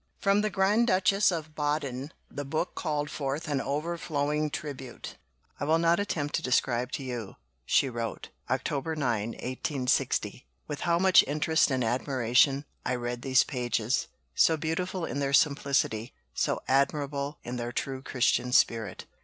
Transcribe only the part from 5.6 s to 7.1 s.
will not attempt to describe to